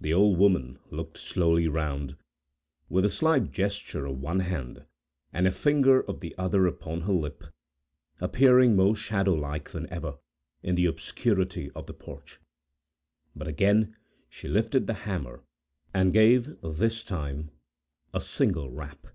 The 0.00 0.12
Old 0.12 0.40
Maid 0.52 0.76
looked 0.90 1.18
slowly 1.18 1.68
round, 1.68 2.16
with 2.88 3.04
a 3.04 3.08
slight 3.08 3.52
gesture 3.52 4.04
of 4.04 4.20
one 4.20 4.40
hand, 4.40 4.86
and 5.32 5.46
a 5.46 5.52
finger 5.52 6.00
of 6.00 6.18
the 6.18 6.34
other 6.36 6.66
upon 6.66 7.02
her 7.02 7.12
lip, 7.12 7.44
appearing 8.20 8.74
more 8.74 8.96
shadow 8.96 9.34
like 9.34 9.70
than 9.70 9.88
ever, 9.88 10.18
in 10.64 10.74
the 10.74 10.86
obscurity 10.86 11.70
of 11.76 11.86
the 11.86 11.94
porch. 11.94 12.40
But 13.36 13.46
again 13.46 13.94
she 14.28 14.48
lifted 14.48 14.88
the 14.88 14.94
hammer, 15.06 15.44
and 15.94 16.12
gave, 16.12 16.56
this 16.60 17.04
time, 17.04 17.52
a 18.12 18.20
single 18.20 18.72
rap. 18.72 19.06